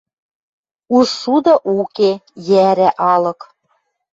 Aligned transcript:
Уж 0.95 1.07
шуды 1.19 1.53
уке, 1.79 2.11
йӓрӓ 2.47 2.89
алык 3.13 3.39